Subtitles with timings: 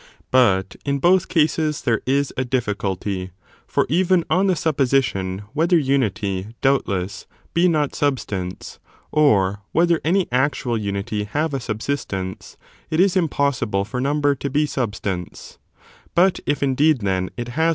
[0.31, 3.29] But in both cases there is a difficulty;
[3.67, 8.79] for even on the supposition whether unity, doubtless, be not substance,
[9.11, 12.57] or whether any actual unity have a subsistence,
[12.89, 15.59] it is impossible for number to be substance:
[16.15, 17.69] but if, indeed, then, it has not a ^ Vide book IX.